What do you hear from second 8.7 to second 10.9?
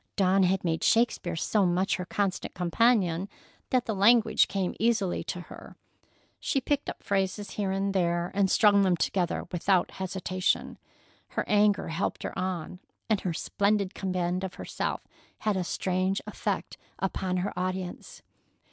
them together without hesitation.